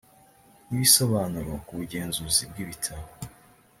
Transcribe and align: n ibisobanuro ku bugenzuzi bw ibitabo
n 0.67 0.69
ibisobanuro 0.75 1.51
ku 1.65 1.71
bugenzuzi 1.79 2.43
bw 2.51 2.55
ibitabo 2.63 3.07